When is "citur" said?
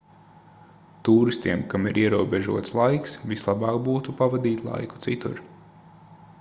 5.09-5.47